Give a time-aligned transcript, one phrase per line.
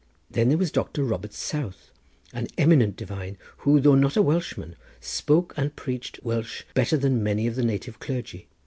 [0.31, 1.91] Then there was Doctor Robert South,
[2.33, 7.45] an eminent divine, who though not a Welshman spoke and preached Welsh better than many
[7.45, 8.47] of the native clergy.